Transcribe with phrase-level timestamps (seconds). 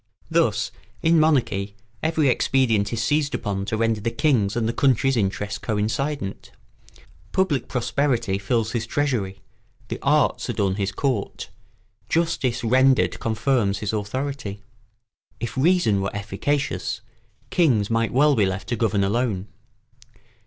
[0.31, 0.71] Thus
[1.03, 5.59] in monarchy every expedient is seized upon to render the king's and the country's interests
[5.59, 6.49] coincident;
[7.31, 9.41] public prosperity fills his treasury,
[9.89, 11.51] the arts adorn his court,
[12.09, 14.63] justice rendered confirms his authority.
[15.39, 17.01] If reason were efficacious
[17.51, 19.49] kings might well be left to govern alone.